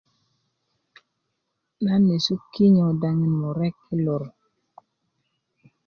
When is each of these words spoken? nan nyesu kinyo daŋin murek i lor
nan 1.83 2.01
nyesu 2.09 2.33
kinyo 2.53 2.87
daŋin 3.01 3.33
murek 3.41 3.75
i 3.93 3.95
lor 4.05 4.23